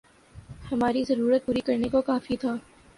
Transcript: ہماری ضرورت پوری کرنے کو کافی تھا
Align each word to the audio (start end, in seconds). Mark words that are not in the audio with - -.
ہماری 0.71 1.03
ضرورت 1.03 1.45
پوری 1.45 1.59
کرنے 1.59 1.89
کو 1.89 2.01
کافی 2.01 2.37
تھا 2.37 2.55